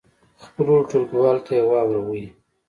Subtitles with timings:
[0.43, 2.25] خپلو ټولګیوالو ته یې واوروئ.